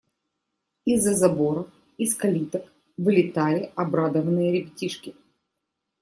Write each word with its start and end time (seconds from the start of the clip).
Из-за 0.83 1.13
заборов, 1.13 1.69
из 1.99 2.15
калиток 2.15 2.73
вылетали 2.97 3.71
обрадованные 3.75 4.51
ребятишки. 4.51 5.13